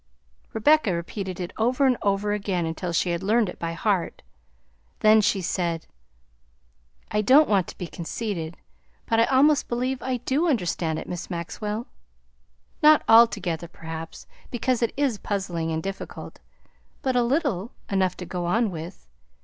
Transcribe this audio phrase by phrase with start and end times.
[0.53, 4.23] Rebecca repeated it over and over again until she had learned it by heart;
[5.01, 5.85] then she said,
[7.11, 8.57] "I don't want to be conceited,
[9.05, 11.85] but I almost believe I do understand it, Miss Maxwell.
[12.81, 16.39] Not altogether, perhaps, because it is puzzling and difficult;
[17.03, 19.05] but a little, enough to go on with.